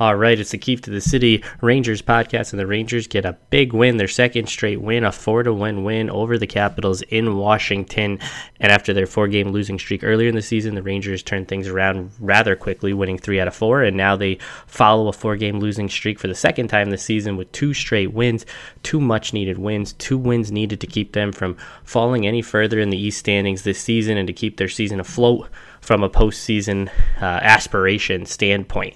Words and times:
All 0.00 0.14
right, 0.14 0.38
it's 0.38 0.52
the 0.52 0.58
Keep 0.58 0.82
to 0.82 0.92
the 0.92 1.00
City 1.00 1.42
Rangers 1.60 2.02
podcast, 2.02 2.52
and 2.52 2.60
the 2.60 2.68
Rangers 2.68 3.08
get 3.08 3.24
a 3.24 3.36
big 3.50 3.72
win, 3.72 3.96
their 3.96 4.06
second 4.06 4.48
straight 4.48 4.80
win, 4.80 5.02
a 5.02 5.10
four 5.10 5.42
to 5.42 5.52
one 5.52 5.82
win 5.82 6.08
over 6.08 6.38
the 6.38 6.46
Capitals 6.46 7.02
in 7.02 7.36
Washington. 7.36 8.20
And 8.60 8.70
after 8.70 8.94
their 8.94 9.08
four 9.08 9.26
game 9.26 9.48
losing 9.48 9.76
streak 9.76 10.04
earlier 10.04 10.28
in 10.28 10.36
the 10.36 10.42
season, 10.42 10.76
the 10.76 10.84
Rangers 10.84 11.24
turned 11.24 11.48
things 11.48 11.66
around 11.66 12.12
rather 12.20 12.54
quickly, 12.54 12.92
winning 12.92 13.18
three 13.18 13.40
out 13.40 13.48
of 13.48 13.56
four. 13.56 13.82
And 13.82 13.96
now 13.96 14.14
they 14.14 14.38
follow 14.68 15.08
a 15.08 15.12
four 15.12 15.36
game 15.36 15.58
losing 15.58 15.88
streak 15.88 16.20
for 16.20 16.28
the 16.28 16.34
second 16.34 16.68
time 16.68 16.90
this 16.90 17.02
season 17.02 17.36
with 17.36 17.50
two 17.50 17.74
straight 17.74 18.12
wins, 18.12 18.46
two 18.84 19.00
much 19.00 19.32
needed 19.32 19.58
wins, 19.58 19.94
two 19.94 20.16
wins 20.16 20.52
needed 20.52 20.80
to 20.80 20.86
keep 20.86 21.12
them 21.12 21.32
from 21.32 21.56
falling 21.82 22.24
any 22.24 22.40
further 22.40 22.78
in 22.78 22.90
the 22.90 22.96
East 22.96 23.18
standings 23.18 23.64
this 23.64 23.80
season 23.80 24.16
and 24.16 24.28
to 24.28 24.32
keep 24.32 24.58
their 24.58 24.68
season 24.68 25.00
afloat 25.00 25.48
from 25.80 26.04
a 26.04 26.10
postseason 26.10 26.88
uh, 27.20 27.24
aspiration 27.24 28.26
standpoint 28.26 28.94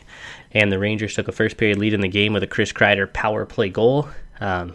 and 0.52 0.70
the 0.70 0.78
Rangers 0.78 1.14
took 1.14 1.28
a 1.28 1.32
first 1.32 1.56
period 1.56 1.78
lead 1.78 1.94
in 1.94 2.00
the 2.00 2.08
game 2.08 2.32
with 2.32 2.42
a 2.42 2.46
Chris 2.46 2.72
Kreider 2.72 3.12
power 3.12 3.44
play 3.44 3.68
goal. 3.68 4.08
Um, 4.40 4.74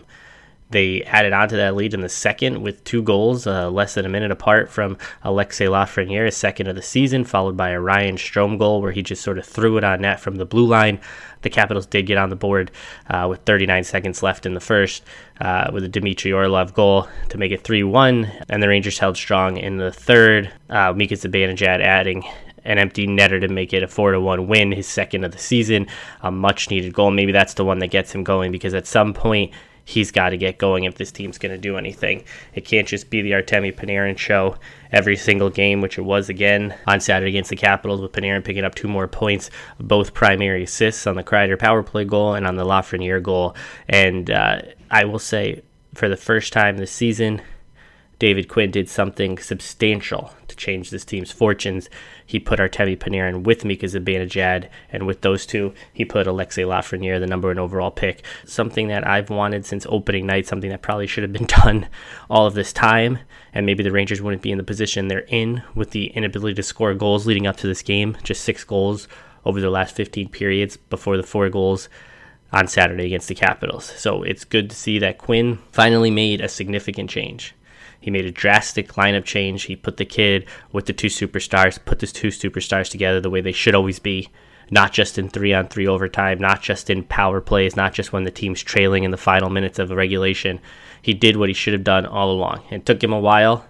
they 0.70 1.04
added 1.04 1.32
on 1.32 1.48
to 1.50 1.56
that 1.58 1.76
lead 1.76 1.94
in 1.94 2.02
the 2.02 2.10
second 2.10 2.62
with 2.62 2.84
two 2.84 3.02
goals, 3.02 3.48
uh, 3.48 3.70
less 3.70 3.94
than 3.94 4.06
a 4.06 4.10
minute 4.10 4.32
apart 4.32 4.70
from 4.70 4.98
Alexis 5.24 5.70
Lafreniere, 5.70 6.26
his 6.26 6.36
second 6.36 6.68
of 6.68 6.76
the 6.76 6.82
season, 6.82 7.24
followed 7.24 7.56
by 7.56 7.70
a 7.70 7.80
Ryan 7.80 8.18
Strome 8.18 8.60
goal 8.60 8.82
where 8.82 8.92
he 8.92 9.02
just 9.02 9.22
sort 9.22 9.38
of 9.38 9.46
threw 9.46 9.78
it 9.78 9.86
on 9.86 10.02
net 10.02 10.20
from 10.20 10.36
the 10.36 10.46
blue 10.46 10.68
line. 10.68 11.00
The 11.42 11.50
Capitals 11.50 11.86
did 11.86 12.06
get 12.06 12.18
on 12.18 12.30
the 12.30 12.36
board 12.36 12.72
uh, 13.10 13.28
with 13.30 13.42
39 13.42 13.86
seconds 13.86 14.22
left 14.22 14.46
in 14.46 14.56
the 14.56 14.60
first 14.60 15.04
uh, 15.40 15.70
with 15.72 15.86
a 15.86 15.88
Dmitry 15.88 16.34
Orlov 16.34 16.74
goal 16.74 17.08
to 17.30 17.38
make 17.38 17.54
it 17.54 17.64
3 17.64 17.84
1, 17.84 18.30
and 18.50 18.62
the 18.62 18.68
Rangers 18.68 19.00
held 19.00 19.16
strong 19.16 19.56
in 19.56 19.78
the 19.78 19.92
third. 19.92 20.52
Uh, 20.70 20.92
Mika 20.92 21.16
Zibanejad 21.16 21.80
adding 21.82 22.26
an 22.68 22.78
empty 22.78 23.08
netter 23.08 23.40
to 23.40 23.48
make 23.48 23.74
it 23.74 23.82
a 23.82 23.88
four 23.88 24.12
to 24.12 24.20
one 24.20 24.48
win, 24.48 24.72
his 24.72 24.88
second 24.88 25.24
of 25.24 25.32
the 25.32 25.38
season, 25.38 25.88
a 26.22 26.30
much 26.30 26.70
needed 26.70 26.94
goal. 26.94 27.10
Maybe 27.10 27.32
that's 27.32 27.56
the 27.56 27.66
one 27.66 27.80
that 27.80 27.88
gets 27.88 28.14
him 28.14 28.24
going 28.24 28.52
because 28.52 28.74
at 28.74 28.86
some 28.86 29.14
point 29.14 29.54
he's 29.86 30.12
got 30.12 30.32
to 30.32 30.38
get 30.38 30.58
going 30.58 30.84
if 30.84 30.96
this 30.96 31.14
team's 31.14 31.38
going 31.38 31.54
to 31.54 31.58
do 31.58 31.78
anything. 31.78 32.26
It 32.54 32.66
can't 32.66 32.86
just 32.86 33.10
be 33.10 33.22
the 33.22 33.32
Artemi 33.32 33.74
Panarin 33.74 34.18
show 34.18 34.58
every 34.92 35.16
single 35.16 35.50
game, 35.50 35.80
which 35.80 35.98
it 35.98 36.02
was 36.02 36.28
again 36.28 36.76
on 36.86 37.00
Saturday 37.00 37.30
against 37.30 37.50
the 37.50 37.56
Capitals, 37.56 38.02
with 38.02 38.12
Panarin 38.12 38.44
picking 38.44 38.66
up 38.66 38.76
two 38.76 38.90
more 38.90 39.08
points, 39.08 39.50
both 39.80 40.14
primary 40.14 40.64
assists 40.64 41.08
on 41.08 41.16
the 41.16 41.24
Kreider 41.24 41.58
power 41.58 41.84
play 41.84 42.04
goal 42.04 42.34
and 42.34 42.46
on 42.46 42.58
the 42.58 42.66
Lafreniere 42.66 43.24
goal. 43.24 43.56
And 43.88 44.30
uh, 44.30 44.62
I 44.92 45.06
will 45.06 45.20
say, 45.20 45.64
for 45.94 46.10
the 46.10 46.18
first 46.18 46.52
time 46.52 46.78
this 46.78 46.92
season, 46.92 47.42
David 48.20 48.50
Quinn 48.50 48.72
did 48.72 48.90
something 48.90 49.38
substantial 49.38 50.34
change 50.58 50.90
this 50.90 51.06
team's 51.06 51.32
fortunes. 51.32 51.90
He 52.26 52.40
put 52.40 52.60
Artemi 52.60 52.98
Panarin 52.98 53.44
with 53.44 53.64
Mika 53.64 53.86
Zibanejad, 53.86 54.70
and 54.92 55.08
with 55.08 55.22
those 55.22 55.46
two, 55.46 55.74
he 55.94 56.04
put 56.04 56.28
Alexis 56.28 56.66
Lafreniere, 56.66 57.20
the 57.20 57.28
number 57.28 57.48
one 57.48 57.60
overall 57.60 57.92
pick. 57.92 58.24
Something 58.46 58.88
that 58.90 59.08
I've 59.08 59.30
wanted 59.30 59.66
since 59.66 59.86
opening 59.90 60.26
night, 60.26 60.48
something 60.48 60.70
that 60.70 60.82
probably 60.82 61.08
should 61.08 61.24
have 61.24 61.34
been 61.34 61.46
done 61.64 61.88
all 62.30 62.46
of 62.46 62.54
this 62.54 62.74
time, 62.74 63.20
and 63.54 63.66
maybe 63.66 63.84
the 63.84 63.92
Rangers 63.92 64.22
wouldn't 64.22 64.42
be 64.42 64.52
in 64.52 64.58
the 64.58 64.64
position 64.64 65.08
they're 65.08 65.20
in 65.20 65.64
with 65.76 65.92
the 65.92 66.08
inability 66.08 66.56
to 66.56 66.64
score 66.64 66.94
goals 66.94 67.26
leading 67.26 67.48
up 67.48 67.58
to 67.58 67.68
this 67.68 67.82
game. 67.82 68.18
Just 68.24 68.44
six 68.44 68.64
goals 68.64 69.08
over 69.46 69.62
the 69.62 69.70
last 69.70 69.96
15 69.96 70.30
periods 70.30 70.76
before 70.78 71.16
the 71.16 71.24
four 71.24 71.50
goals 71.50 71.88
on 72.52 72.68
Saturday 72.68 73.06
against 73.06 73.28
the 73.28 73.36
Capitals. 73.36 73.86
So 73.86 74.24
it's 74.24 74.46
good 74.46 74.70
to 74.70 74.76
see 74.76 75.00
that 75.00 75.18
Quinn 75.18 75.60
finally 75.72 76.12
made 76.12 76.42
a 76.42 76.50
significant 76.50 77.10
change. 77.10 77.54
He 78.00 78.12
made 78.12 78.26
a 78.26 78.32
drastic 78.32 78.94
lineup 78.94 79.26
change. 79.26 79.64
He 79.64 79.76
put 79.76 79.98
the 79.98 80.06
kid 80.06 80.48
with 80.72 80.86
the 80.86 80.94
two 80.94 81.08
superstars, 81.08 81.84
put 81.84 82.00
the 82.00 82.08
two 82.08 82.30
superstars 82.30 82.90
together 82.90 83.20
the 83.20 83.30
way 83.30 83.42
they 83.42 83.52
should 83.52 83.76
always 83.76 84.00
be, 84.00 84.30
not 84.70 84.94
just 84.94 85.18
in 85.18 85.30
three 85.30 85.54
on 85.54 85.68
three 85.68 85.88
overtime, 85.88 86.40
not 86.40 86.62
just 86.62 86.90
in 86.90 87.04
power 87.04 87.42
plays, 87.42 87.76
not 87.76 87.94
just 87.94 88.14
when 88.14 88.24
the 88.24 88.32
team's 88.32 88.62
trailing 88.62 89.04
in 89.04 89.12
the 89.12 89.18
final 89.18 89.50
minutes 89.50 89.80
of 89.80 89.90
regulation. 89.90 90.60
He 91.02 91.14
did 91.14 91.38
what 91.38 91.50
he 91.50 91.54
should 91.54 91.74
have 91.74 91.84
done 91.84 92.06
all 92.06 92.32
along. 92.32 92.64
It 92.70 92.86
took 92.86 93.04
him 93.04 93.14
a 93.14 93.20
while. 93.20 93.66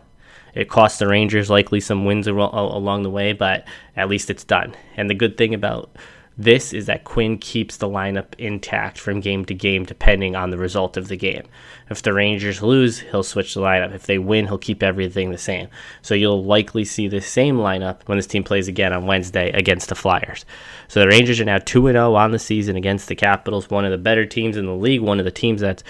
It 0.55 0.69
cost 0.69 0.97
the 0.97 1.07
Rangers 1.07 1.51
likely 1.51 1.79
some 1.79 2.05
wins 2.05 2.25
along 2.25 3.03
the 3.03 3.11
way, 3.11 3.33
but 3.33 3.67
at 3.95 4.09
least 4.09 4.31
it's 4.31 4.43
done. 4.43 4.75
And 4.95 5.07
the 5.07 5.13
good 5.13 5.37
thing 5.37 5.53
about 5.53 5.95
this 6.37 6.71
is 6.71 6.85
that 6.85 7.03
Quinn 7.03 7.39
keeps 7.39 7.77
the 7.77 7.89
lineup 7.89 8.35
intact 8.37 8.99
from 8.99 9.21
game 9.21 9.43
to 9.45 9.55
game 9.55 9.85
depending 9.85 10.35
on 10.35 10.51
the 10.51 10.57
result 10.57 10.95
of 10.95 11.07
the 11.07 11.17
game. 11.17 11.43
If 11.89 12.03
the 12.03 12.13
Rangers 12.13 12.61
lose, 12.61 12.99
he'll 12.99 13.23
switch 13.23 13.55
the 13.55 13.61
lineup. 13.61 13.95
If 13.95 14.05
they 14.05 14.19
win, 14.19 14.45
he'll 14.45 14.59
keep 14.59 14.83
everything 14.83 15.31
the 15.31 15.37
same. 15.39 15.67
So 16.03 16.13
you'll 16.13 16.43
likely 16.43 16.85
see 16.85 17.07
the 17.07 17.21
same 17.21 17.57
lineup 17.57 18.01
when 18.05 18.19
this 18.19 18.27
team 18.27 18.43
plays 18.43 18.67
again 18.67 18.93
on 18.93 19.07
Wednesday 19.07 19.49
against 19.51 19.89
the 19.89 19.95
Flyers. 19.95 20.45
So 20.87 20.99
the 20.99 21.07
Rangers 21.07 21.39
are 21.39 21.45
now 21.45 21.57
2 21.57 21.87
0 21.87 22.13
on 22.13 22.31
the 22.31 22.39
season 22.39 22.75
against 22.75 23.07
the 23.07 23.15
Capitals, 23.15 23.71
one 23.71 23.85
of 23.85 23.91
the 23.91 23.97
better 23.97 24.25
teams 24.25 24.57
in 24.57 24.67
the 24.67 24.75
league, 24.75 25.01
one 25.01 25.17
of 25.17 25.25
the 25.25 25.31
teams 25.31 25.61
that's 25.61 25.83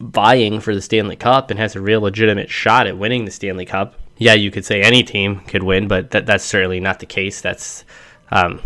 vying 0.00 0.60
for 0.60 0.74
the 0.74 0.80
Stanley 0.80 1.16
Cup 1.16 1.50
and 1.50 1.58
has 1.58 1.76
a 1.76 1.82
real 1.82 2.00
legitimate 2.00 2.48
shot 2.48 2.86
at 2.86 2.96
winning 2.96 3.26
the 3.26 3.30
Stanley 3.30 3.66
Cup. 3.66 3.94
Yeah, 4.16 4.34
you 4.34 4.50
could 4.50 4.64
say 4.64 4.80
any 4.80 5.02
team 5.02 5.40
could 5.40 5.62
win, 5.62 5.86
but 5.86 6.12
that, 6.12 6.24
that's 6.24 6.44
certainly 6.44 6.80
not 6.80 7.00
the 7.00 7.06
case. 7.06 7.42
That's. 7.42 7.84
Um, 8.30 8.62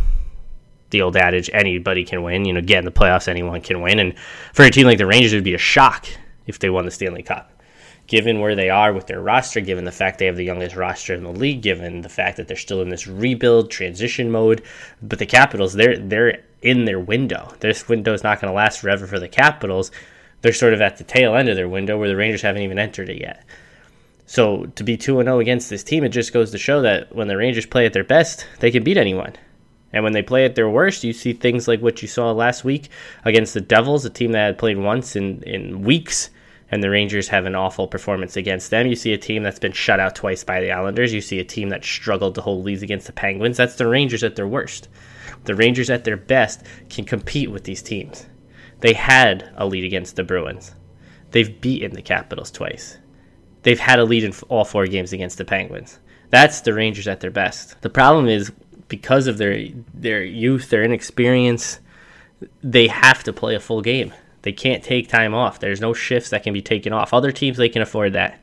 the 0.97 1.03
old 1.03 1.17
adage 1.17 1.51
anybody 1.53 2.05
can 2.05 2.23
win. 2.23 2.45
You 2.45 2.55
know, 2.55 2.63
get 2.63 2.79
in 2.79 2.85
the 2.85 2.91
playoffs, 2.91 3.29
anyone 3.29 3.61
can 3.61 3.83
win. 3.83 3.99
And 3.99 4.19
for 4.53 4.65
a 4.65 4.71
team 4.71 4.87
like 4.87 4.99
the 4.99 5.07
Rangers, 5.07 5.33
it 5.33 5.37
would 5.37 5.45
be 5.45 5.55
a 5.55 5.59
shock 5.59 6.07
if 6.47 6.59
they 6.59 6.71
won 6.71 6.87
the 6.87 6.91
Stanley 6.91 7.23
Cup. 7.23 7.53
Given 8.07 8.41
where 8.41 8.55
they 8.55 8.71
are 8.71 8.93
with 8.93 9.09
their 9.09 9.21
roster, 9.21 9.61
given 9.61 9.85
the 9.85 9.93
fact 9.93 10.19
they 10.19 10.27
have 10.27 10.37
the 10.37 10.45
youngest 10.45 10.77
roster 10.77 11.13
in 11.13 11.25
the 11.25 11.33
league, 11.33 11.61
given 11.61 12.03
the 12.03 12.09
fact 12.09 12.37
that 12.37 12.47
they're 12.47 12.57
still 12.57 12.81
in 12.81 12.89
this 12.89 13.07
rebuild 13.07 13.71
transition 13.71 14.31
mode, 14.31 14.63
but 15.03 15.19
the 15.19 15.27
Capitals, 15.27 15.75
they're 15.75 15.99
they're 15.99 16.43
in 16.63 16.85
their 16.85 17.01
window. 17.01 17.53
This 17.61 17.89
window 17.89 18.13
is 18.13 18.23
not 18.23 18.41
going 18.41 18.51
to 18.51 18.57
last 18.57 18.81
forever 18.81 19.07
for 19.07 19.19
the 19.19 19.29
Capitals. 19.29 19.91
They're 20.43 20.53
sort 20.53 20.73
of 20.73 20.81
at 20.81 20.99
the 20.99 21.05
tail 21.05 21.35
end 21.35 21.49
of 21.49 21.57
their 21.57 21.69
window 21.69 21.99
where 21.99 22.09
the 22.09 22.17
Rangers 22.17 22.43
haven't 22.43 22.63
even 22.63 22.79
entered 22.79 23.09
it 23.09 23.21
yet. 23.21 23.45
So 24.27 24.67
to 24.77 24.85
be 24.85 24.97
2 24.97 25.23
0 25.23 25.41
against 25.41 25.69
this 25.69 25.85
team, 25.85 26.05
it 26.05 26.11
just 26.11 26.33
goes 26.33 26.53
to 26.53 26.59
show 26.59 26.83
that 26.83 27.15
when 27.15 27.29
the 27.29 27.37
Rangers 27.37 27.67
play 27.67 27.87
at 27.87 27.93
their 27.93 28.05
best, 28.05 28.47
they 28.61 28.71
can 28.71 28.85
beat 28.85 28.97
anyone. 28.97 29.35
And 29.93 30.03
when 30.05 30.13
they 30.13 30.23
play 30.23 30.45
at 30.45 30.55
their 30.55 30.69
worst, 30.69 31.05
you 31.05 31.13
see 31.13 31.33
things 31.33 31.69
like 31.69 31.81
what 31.81 32.03
you 32.03 32.09
saw 32.09 32.33
last 32.33 32.65
week 32.65 32.89
against 33.25 33.55
the 33.55 33.61
Devils, 33.61 34.05
a 34.05 34.11
team 34.11 34.33
that 34.33 34.47
had 34.47 34.59
played 34.59 34.79
once 34.79 35.17
in, 35.17 35.43
in 35.45 35.83
weeks, 35.83 36.31
and 36.71 36.83
the 36.83 36.91
Rangers 36.91 37.29
have 37.29 37.47
an 37.47 37.55
awful 37.55 37.87
performance 37.87 38.37
against 38.37 38.71
them. 38.71 38.89
You 38.89 38.97
see 38.97 39.13
a 39.13 39.19
team 39.19 39.43
that's 39.43 39.61
been 39.61 39.73
shut 39.73 40.01
out 40.01 40.17
twice 40.17 40.43
by 40.43 40.61
the 40.61 40.73
Islanders. 40.73 41.13
You 41.15 41.21
see 41.21 41.39
a 41.39 41.45
team 41.45 41.69
that 41.69 41.85
struggled 41.85 42.35
to 42.35 42.41
hold 42.41 42.65
leads 42.65 42.83
against 42.83 43.07
the 43.07 43.13
Penguins. 43.13 43.57
That's 43.57 43.77
the 43.77 43.87
Rangers 43.87 44.25
at 44.25 44.35
their 44.35 44.49
worst. 44.49 44.89
The 45.45 45.55
Rangers 45.55 45.91
at 45.91 46.05
their 46.05 46.17
best 46.17 46.63
can 46.91 47.05
compete 47.05 47.51
with 47.51 47.65
these 47.65 47.83
teams. 47.83 48.27
They 48.81 48.93
had 48.93 49.49
a 49.57 49.67
lead 49.67 49.85
against 49.85 50.17
the 50.17 50.25
Bruins. 50.25 50.75
They've 51.31 51.61
beaten 51.61 51.93
the 51.93 52.03
Capitals 52.03 52.51
twice. 52.51 52.99
They've 53.63 53.79
had 53.79 53.99
a 53.99 54.05
lead 54.05 54.25
in 54.25 54.33
all 54.49 54.65
four 54.65 54.87
games 54.87 55.13
against 55.13 55.39
the 55.39 55.45
Penguins. 55.45 55.99
That's 56.31 56.61
the 56.61 56.75
Rangers 56.75 57.09
at 57.09 57.21
their 57.21 57.31
best. 57.31 57.81
The 57.83 57.91
problem 57.91 58.29
is 58.29 58.53
because 58.89 59.27
of 59.27 59.39
their 59.39 59.69
their 59.95 60.23
youth, 60.23 60.71
their 60.71 60.85
inexperience, 60.85 61.81
they 62.63 62.89
have 62.89 63.25
to 63.25 63.33
play 63.33 63.55
a 63.55 63.61
full 63.61 63.83
game. 63.83 64.13
They 64.43 64.53
can't 64.53 64.83
take 64.83 65.09
time 65.09 65.35
off. 65.35 65.59
There's 65.59 65.81
no 65.81 65.93
shifts 65.93 66.31
that 66.31 66.45
can 66.45 66.53
be 66.53 66.63
taken 66.63 66.93
off. 66.93 67.13
Other 67.13 67.33
teams 67.33 67.57
they 67.57 67.69
can 67.69 67.83
afford 67.83 68.13
that. 68.13 68.41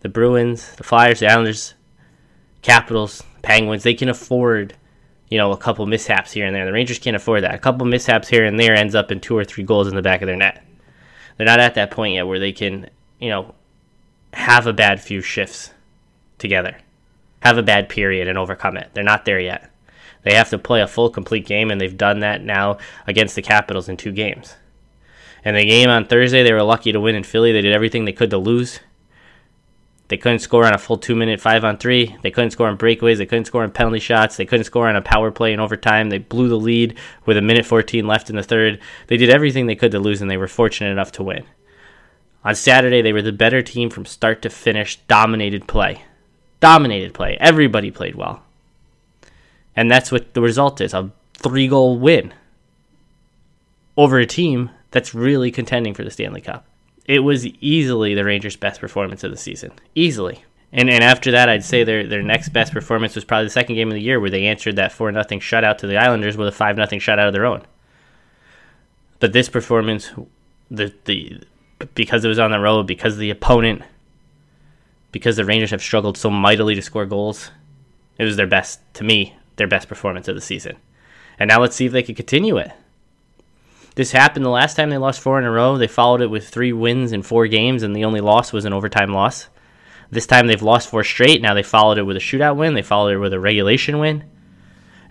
The 0.00 0.08
Bruins, 0.08 0.74
the 0.76 0.84
Flyers, 0.84 1.20
the 1.20 1.26
Islanders, 1.26 1.74
Capitals, 2.62 3.22
Penguins, 3.42 3.82
they 3.82 3.94
can 3.94 4.08
afford, 4.08 4.74
you 5.28 5.36
know, 5.36 5.52
a 5.52 5.56
couple 5.56 5.84
mishaps 5.86 6.32
here 6.32 6.46
and 6.46 6.54
there. 6.54 6.64
The 6.64 6.72
Rangers 6.72 6.98
can't 6.98 7.16
afford 7.16 7.42
that. 7.42 7.54
A 7.54 7.58
couple 7.58 7.86
mishaps 7.86 8.28
here 8.28 8.44
and 8.44 8.58
there 8.58 8.74
ends 8.74 8.94
up 8.94 9.10
in 9.10 9.20
two 9.20 9.36
or 9.36 9.44
three 9.44 9.64
goals 9.64 9.88
in 9.88 9.96
the 9.96 10.02
back 10.02 10.22
of 10.22 10.26
their 10.26 10.36
net. 10.36 10.64
They're 11.36 11.46
not 11.46 11.60
at 11.60 11.74
that 11.74 11.90
point 11.90 12.14
yet 12.14 12.26
where 12.26 12.38
they 12.38 12.52
can, 12.52 12.88
you 13.18 13.30
know, 13.30 13.54
have 14.32 14.66
a 14.66 14.72
bad 14.72 15.00
few 15.00 15.20
shifts 15.20 15.70
together 16.38 16.76
have 17.40 17.58
a 17.58 17.62
bad 17.62 17.88
period 17.88 18.28
and 18.28 18.38
overcome 18.38 18.76
it. 18.76 18.90
They're 18.94 19.04
not 19.04 19.24
there 19.24 19.40
yet. 19.40 19.70
They 20.22 20.34
have 20.34 20.50
to 20.50 20.58
play 20.58 20.82
a 20.82 20.86
full, 20.86 21.10
complete 21.10 21.46
game, 21.46 21.70
and 21.70 21.80
they've 21.80 21.96
done 21.96 22.20
that 22.20 22.42
now 22.42 22.78
against 23.06 23.34
the 23.34 23.42
Capitals 23.42 23.88
in 23.88 23.96
two 23.96 24.12
games. 24.12 24.54
And 25.44 25.56
the 25.56 25.64
game 25.64 25.88
on 25.88 26.06
Thursday, 26.06 26.42
they 26.42 26.52
were 26.52 26.62
lucky 26.62 26.92
to 26.92 27.00
win 27.00 27.14
in 27.14 27.24
Philly. 27.24 27.52
They 27.52 27.62
did 27.62 27.72
everything 27.72 28.04
they 28.04 28.12
could 28.12 28.30
to 28.30 28.38
lose. 28.38 28.80
They 30.08 30.18
couldn't 30.18 30.40
score 30.40 30.66
on 30.66 30.74
a 30.74 30.78
full 30.78 30.98
two 30.98 31.14
minute 31.14 31.40
five 31.40 31.64
on 31.64 31.78
three. 31.78 32.16
They 32.22 32.32
couldn't 32.32 32.50
score 32.50 32.68
on 32.68 32.76
breakaways. 32.76 33.18
They 33.18 33.26
couldn't 33.26 33.44
score 33.46 33.62
on 33.62 33.70
penalty 33.70 34.00
shots. 34.00 34.36
They 34.36 34.44
couldn't 34.44 34.64
score 34.64 34.88
on 34.88 34.96
a 34.96 35.02
power 35.02 35.30
play 35.30 35.52
in 35.52 35.60
overtime. 35.60 36.10
They 36.10 36.18
blew 36.18 36.48
the 36.48 36.58
lead 36.58 36.98
with 37.24 37.38
a 37.38 37.42
minute 37.42 37.64
14 37.64 38.06
left 38.06 38.28
in 38.28 38.36
the 38.36 38.42
third. 38.42 38.80
They 39.06 39.16
did 39.16 39.30
everything 39.30 39.66
they 39.66 39.76
could 39.76 39.92
to 39.92 40.00
lose, 40.00 40.20
and 40.20 40.30
they 40.30 40.36
were 40.36 40.48
fortunate 40.48 40.90
enough 40.90 41.12
to 41.12 41.22
win. 41.22 41.44
On 42.44 42.54
Saturday, 42.54 43.02
they 43.02 43.12
were 43.12 43.22
the 43.22 43.32
better 43.32 43.62
team 43.62 43.88
from 43.88 44.04
start 44.04 44.42
to 44.42 44.50
finish, 44.50 44.96
dominated 45.06 45.68
play 45.68 46.02
dominated 46.60 47.14
play. 47.14 47.36
Everybody 47.40 47.90
played 47.90 48.14
well. 48.14 48.42
And 49.74 49.90
that's 49.90 50.12
what 50.12 50.34
the 50.34 50.42
result 50.42 50.80
is 50.80 50.94
a 50.94 51.10
three 51.34 51.68
goal 51.68 51.98
win 51.98 52.34
over 53.96 54.18
a 54.18 54.26
team 54.26 54.70
that's 54.90 55.14
really 55.14 55.50
contending 55.50 55.94
for 55.94 56.04
the 56.04 56.10
Stanley 56.10 56.40
Cup. 56.40 56.66
It 57.06 57.20
was 57.20 57.46
easily 57.46 58.14
the 58.14 58.24
Rangers' 58.24 58.56
best 58.56 58.80
performance 58.80 59.24
of 59.24 59.30
the 59.30 59.36
season. 59.36 59.72
Easily. 59.94 60.44
And 60.72 60.88
and 60.88 61.02
after 61.02 61.32
that, 61.32 61.48
I'd 61.48 61.64
say 61.64 61.82
their 61.82 62.06
their 62.06 62.22
next 62.22 62.50
best 62.50 62.72
performance 62.72 63.14
was 63.14 63.24
probably 63.24 63.46
the 63.46 63.50
second 63.50 63.74
game 63.74 63.88
of 63.88 63.94
the 63.94 64.02
year 64.02 64.20
where 64.20 64.30
they 64.30 64.46
answered 64.46 64.76
that 64.76 64.92
4 64.92 65.10
nothing 65.10 65.40
shutout 65.40 65.78
to 65.78 65.86
the 65.86 65.96
Islanders 65.96 66.36
with 66.36 66.46
a 66.46 66.52
5 66.52 66.76
nothing 66.76 67.00
shutout 67.00 67.26
of 67.26 67.32
their 67.32 67.46
own. 67.46 67.62
But 69.18 69.32
this 69.32 69.48
performance, 69.48 70.10
the 70.70 70.94
the 71.04 71.42
because 71.94 72.24
it 72.24 72.28
was 72.28 72.38
on 72.38 72.50
the 72.52 72.60
road, 72.60 72.86
because 72.86 73.16
the 73.16 73.30
opponent, 73.30 73.82
because 75.12 75.36
the 75.36 75.44
Rangers 75.44 75.70
have 75.70 75.82
struggled 75.82 76.16
so 76.16 76.30
mightily 76.30 76.74
to 76.74 76.82
score 76.82 77.06
goals, 77.06 77.50
it 78.18 78.24
was 78.24 78.36
their 78.36 78.46
best 78.46 78.80
to 78.94 79.04
me, 79.04 79.36
their 79.56 79.68
best 79.68 79.88
performance 79.88 80.28
of 80.28 80.34
the 80.34 80.40
season. 80.40 80.76
And 81.38 81.48
now 81.48 81.60
let's 81.60 81.76
see 81.76 81.86
if 81.86 81.92
they 81.92 82.02
can 82.02 82.14
continue 82.14 82.58
it. 82.58 82.70
This 83.94 84.12
happened 84.12 84.44
the 84.44 84.50
last 84.50 84.76
time 84.76 84.90
they 84.90 84.98
lost 84.98 85.20
four 85.20 85.38
in 85.38 85.44
a 85.44 85.50
row. 85.50 85.76
They 85.76 85.86
followed 85.86 86.20
it 86.20 86.30
with 86.30 86.48
three 86.48 86.72
wins 86.72 87.12
in 87.12 87.22
four 87.22 87.46
games, 87.48 87.82
and 87.82 87.94
the 87.94 88.04
only 88.04 88.20
loss 88.20 88.52
was 88.52 88.64
an 88.64 88.72
overtime 88.72 89.12
loss. 89.12 89.48
This 90.10 90.26
time 90.26 90.46
they've 90.46 90.62
lost 90.62 90.88
four 90.88 91.04
straight. 91.04 91.40
Now 91.40 91.54
they 91.54 91.62
followed 91.62 91.98
it 91.98 92.02
with 92.02 92.16
a 92.16 92.20
shootout 92.20 92.56
win. 92.56 92.74
They 92.74 92.82
followed 92.82 93.14
it 93.14 93.18
with 93.18 93.32
a 93.32 93.40
regulation 93.40 93.98
win. 93.98 94.24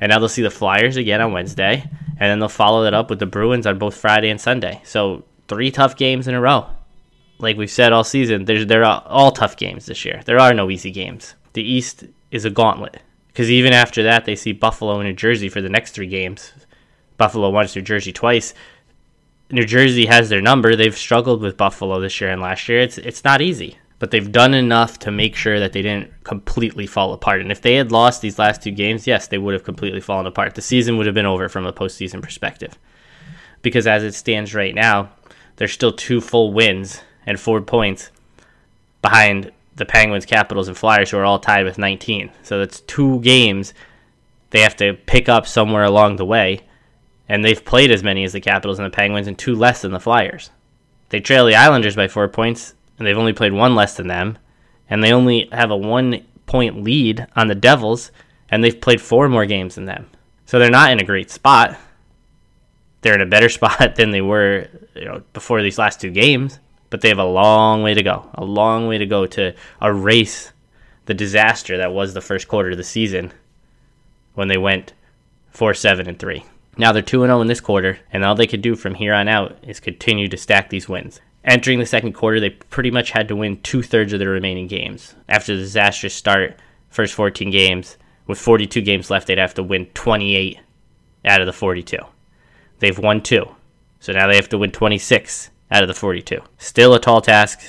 And 0.01 0.10
now 0.10 0.19
they'll 0.19 0.30
see 0.30 0.42
the 0.42 0.50
Flyers 0.50 0.98
again 0.98 1.22
on 1.22 1.31
Wednesday. 1.31 1.84
And 1.84 2.30
then 2.31 2.40
they'll 2.40 2.50
follow 2.50 2.86
it 2.86 2.94
up 2.94 3.10
with 3.10 3.19
the 3.19 3.25
Bruins 3.25 3.66
on 3.66 3.80
both 3.80 3.96
Friday 3.96 4.30
and 4.30 4.40
Sunday. 4.40 4.81
So 4.84 5.25
three 5.48 5.72
tough 5.72 5.96
games 5.96 6.28
in 6.28 6.36
a 6.36 6.42
row. 6.42 6.68
Like 7.39 7.57
we've 7.57 7.71
said 7.71 7.94
all 7.94 8.03
season, 8.03 8.45
there's, 8.45 8.65
there 8.65 8.83
are 8.83 9.03
all 9.06 9.31
tough 9.31 9.57
games 9.57 9.86
this 9.86 10.06
year. 10.06 10.21
There 10.25 10.39
are 10.39 10.53
no 10.53 10.69
easy 10.69 10.91
games. 10.91 11.36
The 11.53 11.63
East 11.63 12.03
is 12.31 12.45
a 12.45 12.50
gauntlet. 12.50 13.01
Because 13.27 13.50
even 13.50 13.74
after 13.74 14.03
that, 14.03 14.25
they 14.25 14.36
see 14.36 14.51
Buffalo 14.51 15.00
and 15.00 15.07
New 15.07 15.15
Jersey 15.15 15.50
for 15.50 15.62
the 15.62 15.69
next 15.69 15.91
three 15.91 16.07
games. 16.07 16.51
Buffalo 17.18 17.50
once, 17.50 17.75
New 17.75 17.81
Jersey 17.81 18.12
twice. 18.12 18.53
New 19.50 19.65
Jersey 19.65 20.06
has 20.06 20.30
their 20.30 20.41
number. 20.41 20.75
They've 20.75 20.97
struggled 20.97 21.41
with 21.41 21.57
Buffalo 21.57 22.00
this 22.00 22.19
year 22.19 22.30
and 22.30 22.41
last 22.41 22.68
year. 22.68 22.80
It's 22.81 22.97
it's 22.97 23.24
not 23.24 23.41
easy 23.41 23.77
but 24.00 24.12
they've 24.12 24.31
done 24.31 24.53
enough 24.53 24.97
to 25.00 25.12
make 25.12 25.36
sure 25.36 25.59
that 25.59 25.74
they 25.74 25.81
didn't 25.81 26.24
completely 26.24 26.88
fall 26.88 27.12
apart. 27.12 27.41
And 27.41 27.51
if 27.51 27.62
they 27.62 27.75
had 27.75 27.91
lost 27.91 28.21
these 28.21 28.39
last 28.39 28.63
two 28.63 28.71
games, 28.71 29.06
yes, 29.06 29.27
they 29.27 29.38
would 29.38 29.53
have 29.53 29.65
completely 29.65 30.00
fallen 30.00 30.25
apart. 30.25 30.56
The 30.56 30.62
season 30.62 30.97
would 30.97 31.06
have 31.06 31.15
been 31.15 31.25
over 31.25 31.50
from 31.50 31.65
a 31.65 31.74
postseason 31.74 32.21
perspective. 32.21 32.80
Because 33.62 33.86
as 33.86 34.03
it 34.03 34.13
stands 34.13 34.56
right 34.56 34.74
now, 34.74 35.12
there's 35.57 35.74
still 35.74 35.91
two 35.91 36.21
full 36.21 36.53
wins 36.53 37.01
and 37.29 37.39
four 37.39 37.61
points 37.61 38.09
behind 39.01 39.51
the 39.75 39.85
Penguins, 39.85 40.25
Capitals, 40.25 40.67
and 40.67 40.75
Flyers, 40.75 41.11
who 41.11 41.17
are 41.17 41.23
all 41.23 41.39
tied 41.39 41.63
with 41.63 41.77
19. 41.77 42.31
So 42.43 42.57
that's 42.57 42.81
two 42.81 43.21
games 43.21 43.73
they 44.49 44.61
have 44.61 44.75
to 44.77 44.95
pick 45.05 45.29
up 45.29 45.45
somewhere 45.45 45.83
along 45.83 46.15
the 46.15 46.25
way. 46.25 46.61
And 47.29 47.45
they've 47.45 47.63
played 47.63 47.91
as 47.91 48.03
many 48.03 48.23
as 48.23 48.33
the 48.33 48.41
Capitals 48.41 48.79
and 48.79 48.85
the 48.85 48.95
Penguins 48.95 49.27
and 49.27 49.37
two 49.37 49.55
less 49.55 49.83
than 49.83 49.91
the 49.91 49.99
Flyers. 49.99 50.49
They 51.09 51.19
trail 51.19 51.45
the 51.45 51.55
Islanders 51.55 51.95
by 51.95 52.07
four 52.07 52.27
points 52.27 52.73
and 52.97 53.07
they've 53.07 53.17
only 53.17 53.31
played 53.31 53.53
one 53.53 53.75
less 53.75 53.95
than 53.95 54.07
them, 54.07 54.37
and 54.89 55.01
they 55.01 55.13
only 55.13 55.47
have 55.51 55.71
a 55.71 55.77
one 55.77 56.25
point 56.47 56.83
lead 56.83 57.27
on 57.35 57.47
the 57.47 57.55
Devils, 57.55 58.11
and 58.49 58.63
they've 58.63 58.81
played 58.81 58.99
four 58.99 59.29
more 59.29 59.45
games 59.45 59.75
than 59.75 59.85
them. 59.85 60.09
So 60.45 60.59
they're 60.59 60.69
not 60.69 60.91
in 60.91 60.99
a 60.99 61.05
great 61.05 61.31
spot. 61.31 61.77
They're 63.01 63.15
in 63.15 63.21
a 63.21 63.25
better 63.25 63.49
spot 63.57 63.95
than 63.95 64.11
they 64.11 64.21
were 64.21 64.67
you 64.95 65.05
know, 65.05 65.23
before 65.31 65.61
these 65.61 65.77
last 65.77 66.01
two 66.01 66.11
games, 66.11 66.59
but 66.89 67.01
they 67.01 67.09
have 67.09 67.19
a 67.19 67.24
long 67.24 67.83
way 67.83 67.94
to 67.94 68.03
go. 68.03 68.30
A 68.36 68.44
long 68.44 68.88
way 68.88 68.97
to 68.97 69.06
go 69.06 69.25
to 69.27 69.53
erase 69.81 70.51
the 71.06 71.13
disaster 71.13 71.77
that 71.77 71.91
was 71.91 72.13
the 72.13 72.21
first 72.21 72.47
quarter 72.47 72.71
of 72.71 72.77
the 72.77 72.83
season 72.83 73.31
when 74.36 74.47
they 74.47 74.57
went 74.57 74.94
4 75.51 75.74
7 75.74 76.07
and 76.07 76.19
3. 76.19 76.45
Now 76.77 76.91
they're 76.91 77.01
2 77.01 77.25
0 77.25 77.41
in 77.41 77.47
this 77.47 77.59
quarter, 77.59 78.00
and 78.12 78.24
all 78.24 78.36
they 78.36 78.47
could 78.47 78.62
do 78.62 78.75
from 78.75 78.95
here 78.95 79.13
on 79.13 79.27
out 79.27 79.57
is 79.63 79.80
continue 79.80 80.27
to 80.27 80.38
stack 80.38 80.69
these 80.69 80.88
wins. 80.88 81.19
Entering 81.44 81.80
the 81.80 81.86
second 81.86 82.13
quarter, 82.13 82.39
they 82.39 82.50
pretty 82.50 82.91
much 82.91 83.12
had 83.12 83.27
to 83.27 83.36
win 83.36 83.62
two 83.62 83.81
thirds 83.81 84.13
of 84.13 84.19
their 84.19 84.30
remaining 84.30 84.68
games. 84.68 85.15
After 85.27 85.56
the 85.56 85.62
disastrous 85.62 86.13
start, 86.13 86.59
first 86.89 87.13
14 87.13 87.50
games, 87.50 87.97
with 88.27 88.38
42 88.38 88.81
games 88.81 89.09
left, 89.09 89.27
they'd 89.27 89.38
have 89.38 89.53
to 89.56 89.63
win 89.63 89.88
28 89.88 90.59
out 91.25 91.41
of 91.41 91.47
the 91.47 91.53
42. 91.53 91.97
They've 92.80 93.00
won 93.00 93.21
two, 93.21 93.56
so 94.00 94.13
now 94.13 94.27
they 94.27 94.36
have 94.36 94.50
to 94.50 94.57
win 94.57 94.71
26 94.71 95.50
out 95.71 95.83
of 95.83 95.88
the 95.88 95.94
42. 95.94 96.39
Still 96.57 96.94
a 96.94 97.00
tall 97.00 97.21
task, 97.21 97.60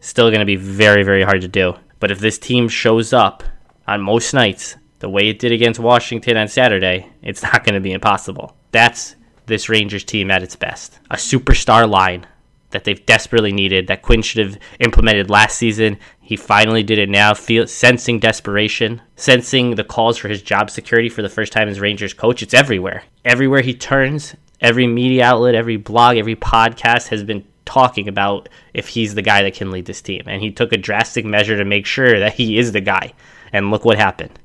still 0.00 0.30
going 0.30 0.40
to 0.40 0.46
be 0.46 0.56
very, 0.56 1.02
very 1.02 1.22
hard 1.22 1.40
to 1.40 1.48
do. 1.48 1.74
But 2.00 2.10
if 2.10 2.20
this 2.20 2.38
team 2.38 2.68
shows 2.68 3.12
up 3.12 3.42
on 3.86 4.00
most 4.00 4.32
nights 4.32 4.76
the 5.00 5.08
way 5.08 5.28
it 5.28 5.38
did 5.38 5.52
against 5.52 5.80
Washington 5.80 6.36
on 6.36 6.48
Saturday, 6.48 7.10
it's 7.22 7.42
not 7.42 7.64
going 7.64 7.74
to 7.74 7.80
be 7.80 7.92
impossible. 7.92 8.56
That's 8.70 9.16
this 9.46 9.68
Rangers 9.68 10.04
team 10.04 10.30
at 10.30 10.42
its 10.42 10.56
best. 10.56 10.98
A 11.10 11.16
superstar 11.16 11.88
line 11.88 12.26
that 12.70 12.84
they've 12.84 13.06
desperately 13.06 13.52
needed 13.52 13.86
that 13.86 14.02
Quinn 14.02 14.20
should 14.22 14.44
have 14.44 14.58
implemented 14.78 15.30
last 15.30 15.56
season. 15.56 15.98
He 16.20 16.36
finally 16.36 16.82
did 16.82 16.98
it 16.98 17.08
now, 17.08 17.32
feel, 17.32 17.66
sensing 17.66 18.18
desperation, 18.18 19.00
sensing 19.16 19.74
the 19.74 19.84
calls 19.84 20.18
for 20.18 20.28
his 20.28 20.42
job 20.42 20.70
security 20.70 21.08
for 21.08 21.22
the 21.22 21.30
first 21.30 21.52
time 21.52 21.68
as 21.68 21.80
Rangers 21.80 22.12
coach. 22.12 22.42
It's 22.42 22.52
everywhere. 22.52 23.04
Everywhere 23.24 23.62
he 23.62 23.72
turns, 23.72 24.36
every 24.60 24.86
media 24.86 25.24
outlet, 25.24 25.54
every 25.54 25.76
blog, 25.76 26.16
every 26.16 26.36
podcast 26.36 27.08
has 27.08 27.24
been 27.24 27.44
talking 27.64 28.08
about 28.08 28.48
if 28.72 28.88
he's 28.88 29.14
the 29.14 29.22
guy 29.22 29.42
that 29.42 29.54
can 29.54 29.70
lead 29.70 29.84
this 29.84 30.00
team. 30.00 30.22
And 30.26 30.42
he 30.42 30.50
took 30.50 30.72
a 30.72 30.78
drastic 30.78 31.24
measure 31.24 31.56
to 31.56 31.64
make 31.64 31.86
sure 31.86 32.18
that 32.18 32.34
he 32.34 32.58
is 32.58 32.72
the 32.72 32.80
guy. 32.80 33.12
And 33.52 33.70
look 33.70 33.84
what 33.84 33.98
happened. 33.98 34.38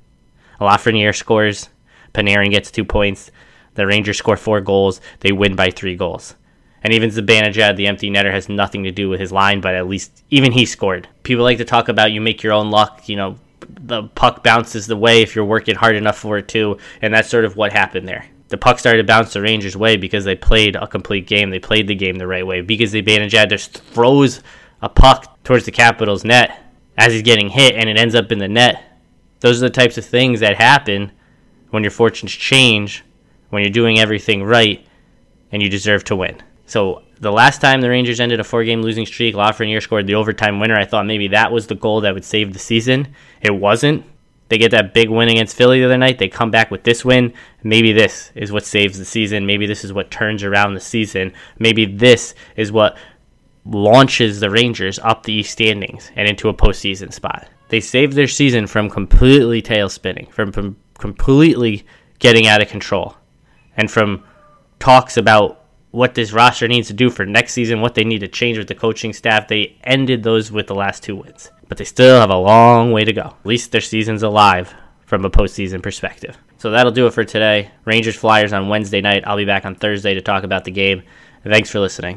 Lafreniere 0.59 1.15
scores, 1.15 1.69
Panarin 2.13 2.51
gets 2.51 2.71
two 2.71 2.85
points, 2.85 3.31
the 3.75 3.87
Rangers 3.87 4.17
score 4.17 4.37
four 4.37 4.61
goals, 4.61 5.01
they 5.21 5.31
win 5.31 5.55
by 5.55 5.71
three 5.71 5.95
goals. 5.95 6.35
And 6.83 6.93
even 6.93 7.09
Zibanejad, 7.09 7.77
the 7.77 7.87
empty 7.87 8.09
netter, 8.09 8.31
has 8.31 8.49
nothing 8.49 8.83
to 8.83 8.91
do 8.91 9.09
with 9.09 9.19
his 9.19 9.31
line, 9.31 9.61
but 9.61 9.73
at 9.73 9.87
least 9.87 10.23
even 10.29 10.51
he 10.51 10.65
scored. 10.65 11.07
People 11.23 11.43
like 11.43 11.57
to 11.57 11.65
talk 11.65 11.87
about 11.87 12.11
you 12.11 12.21
make 12.21 12.43
your 12.43 12.53
own 12.53 12.71
luck, 12.71 13.07
you 13.07 13.15
know, 13.15 13.37
the 13.69 14.03
puck 14.03 14.43
bounces 14.43 14.87
the 14.87 14.97
way 14.97 15.21
if 15.21 15.35
you're 15.35 15.45
working 15.45 15.75
hard 15.75 15.95
enough 15.95 16.17
for 16.17 16.37
it 16.37 16.47
too, 16.47 16.77
and 17.01 17.13
that's 17.13 17.29
sort 17.29 17.45
of 17.45 17.55
what 17.55 17.71
happened 17.71 18.07
there. 18.07 18.25
The 18.53 18.59
puck 18.59 18.77
started 18.77 18.99
to 18.99 19.03
bounce 19.03 19.33
the 19.33 19.41
Rangers' 19.41 19.75
way 19.75 19.97
because 19.97 20.25
they 20.25 20.35
played 20.35 20.75
a 20.75 20.85
complete 20.85 21.25
game. 21.25 21.49
They 21.49 21.57
played 21.57 21.87
the 21.87 21.95
game 21.95 22.17
the 22.17 22.27
right 22.27 22.45
way. 22.45 22.61
Because 22.61 22.91
the 22.91 23.01
Zibanejad 23.01 23.49
just 23.49 23.79
throws 23.79 24.43
a 24.79 24.89
puck 24.89 25.43
towards 25.43 25.65
the 25.65 25.71
Capitals' 25.71 26.23
net 26.23 26.61
as 26.95 27.13
he's 27.13 27.23
getting 27.23 27.49
hit, 27.49 27.73
and 27.73 27.89
it 27.89 27.97
ends 27.97 28.13
up 28.13 28.31
in 28.31 28.37
the 28.37 28.47
net. 28.47 28.99
Those 29.39 29.57
are 29.57 29.65
the 29.65 29.73
types 29.73 29.97
of 29.97 30.05
things 30.05 30.39
that 30.41 30.57
happen 30.57 31.11
when 31.71 31.83
your 31.83 31.89
fortunes 31.89 32.31
change, 32.31 33.03
when 33.49 33.63
you're 33.63 33.71
doing 33.71 33.97
everything 33.97 34.43
right, 34.43 34.85
and 35.51 35.63
you 35.63 35.67
deserve 35.67 36.03
to 36.03 36.15
win. 36.15 36.39
So 36.67 37.01
the 37.19 37.31
last 37.31 37.59
time 37.59 37.81
the 37.81 37.89
Rangers 37.89 38.19
ended 38.19 38.39
a 38.39 38.43
four-game 38.43 38.83
losing 38.83 39.07
streak, 39.07 39.33
Lafreniere 39.33 39.81
scored 39.81 40.05
the 40.05 40.13
overtime 40.13 40.59
winner. 40.59 40.75
I 40.75 40.85
thought 40.85 41.07
maybe 41.07 41.29
that 41.29 41.51
was 41.51 41.65
the 41.65 41.73
goal 41.73 42.01
that 42.01 42.13
would 42.13 42.23
save 42.23 42.53
the 42.53 42.59
season. 42.59 43.15
It 43.41 43.55
wasn't. 43.55 44.05
They 44.53 44.59
get 44.59 44.69
that 44.69 44.93
big 44.93 45.09
win 45.09 45.29
against 45.29 45.55
Philly 45.55 45.79
the 45.79 45.87
other 45.87 45.97
night. 45.97 46.19
They 46.19 46.27
come 46.27 46.51
back 46.51 46.69
with 46.69 46.83
this 46.83 47.03
win. 47.03 47.33
Maybe 47.63 47.91
this 47.91 48.31
is 48.35 48.51
what 48.51 48.63
saves 48.63 48.99
the 48.99 49.03
season. 49.03 49.47
Maybe 49.47 49.65
this 49.65 49.83
is 49.83 49.91
what 49.91 50.11
turns 50.11 50.43
around 50.43 50.75
the 50.75 50.79
season. 50.79 51.33
Maybe 51.57 51.87
this 51.87 52.35
is 52.55 52.71
what 52.71 52.95
launches 53.65 54.39
the 54.39 54.51
Rangers 54.51 54.99
up 54.99 55.23
the 55.23 55.33
East 55.33 55.53
standings 55.53 56.11
and 56.15 56.29
into 56.29 56.49
a 56.49 56.53
postseason 56.53 57.11
spot. 57.11 57.47
They 57.69 57.79
saved 57.79 58.13
their 58.13 58.27
season 58.27 58.67
from 58.67 58.91
completely 58.91 59.63
tail 59.63 59.89
spinning, 59.89 60.27
from, 60.27 60.51
from 60.51 60.77
completely 60.99 61.83
getting 62.19 62.45
out 62.45 62.61
of 62.61 62.67
control, 62.67 63.15
and 63.75 63.89
from 63.89 64.23
talks 64.77 65.17
about 65.17 65.65
what 65.89 66.13
this 66.13 66.31
roster 66.31 66.67
needs 66.67 66.89
to 66.89 66.93
do 66.93 67.09
for 67.09 67.25
next 67.25 67.53
season, 67.53 67.81
what 67.81 67.95
they 67.95 68.03
need 68.03 68.19
to 68.19 68.27
change 68.27 68.59
with 68.59 68.67
the 68.67 68.75
coaching 68.75 69.13
staff. 69.13 69.47
They 69.47 69.79
ended 69.83 70.21
those 70.21 70.51
with 70.51 70.67
the 70.67 70.75
last 70.75 71.01
two 71.01 71.15
wins, 71.15 71.49
but 71.73 71.79
they 71.79 71.85
still 71.85 72.19
have 72.19 72.29
a 72.29 72.37
long 72.37 72.91
way 72.91 73.03
to 73.03 73.11
go. 73.11 73.21
At 73.21 73.45
least 73.47 73.71
their 73.71 73.81
season's 73.81 74.21
alive 74.21 74.75
from 75.07 75.25
a 75.25 75.29
postseason 75.31 75.81
perspective. 75.81 76.37
So 76.59 76.69
that'll 76.69 76.91
do 76.91 77.07
it 77.07 77.15
for 77.15 77.23
today. 77.23 77.71
Rangers 77.83 78.15
Flyers 78.15 78.53
on 78.53 78.69
Wednesday 78.69 79.01
night. 79.01 79.23
I'll 79.25 79.37
be 79.37 79.45
back 79.45 79.65
on 79.65 79.73
Thursday 79.73 80.13
to 80.13 80.21
talk 80.21 80.43
about 80.43 80.65
the 80.65 80.71
game. 80.71 81.01
Thanks 81.43 81.71
for 81.71 81.79
listening. 81.79 82.11